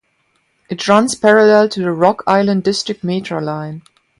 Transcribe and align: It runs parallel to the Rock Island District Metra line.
It 0.67 0.87
runs 0.87 1.13
parallel 1.13 1.69
to 1.69 1.79
the 1.79 1.91
Rock 1.91 2.23
Island 2.25 2.63
District 2.63 3.03
Metra 3.05 3.39
line. 3.39 3.83